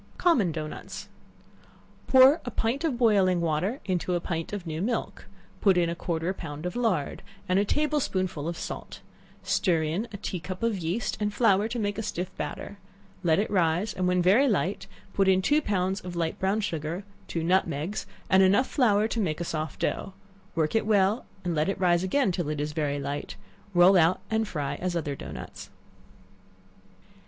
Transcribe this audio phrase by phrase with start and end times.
[0.17, 1.09] Common Dough nuts.
[2.07, 5.27] Pour a pint of boiling water into a pint of new milk,
[5.59, 9.01] put in a quarter of a pound of lard, and a table spoonful of salt;
[9.43, 12.79] stir in a tea cup of yeast and flour to make a stiff batter;
[13.21, 17.03] let it rise, and when very light put in two pounds of light brown sugar,
[17.27, 20.13] two nutmegs, and enough flour to make a soft dough;
[20.55, 23.35] work it well and let it rise again till it is very light;
[23.75, 25.69] roll out and fry as other dough nuts.